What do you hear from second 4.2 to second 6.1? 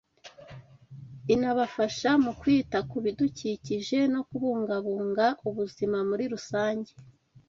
kubungabunga ubuzima